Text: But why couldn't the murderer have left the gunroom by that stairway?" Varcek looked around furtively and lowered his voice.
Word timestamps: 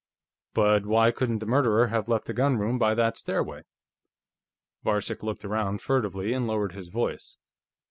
But 0.55 0.87
why 0.87 1.11
couldn't 1.11 1.37
the 1.41 1.45
murderer 1.45 1.89
have 1.89 2.07
left 2.09 2.25
the 2.25 2.33
gunroom 2.33 2.79
by 2.79 2.95
that 2.95 3.19
stairway?" 3.19 3.61
Varcek 4.83 5.21
looked 5.21 5.45
around 5.45 5.83
furtively 5.83 6.33
and 6.33 6.47
lowered 6.47 6.71
his 6.71 6.89
voice. 6.89 7.37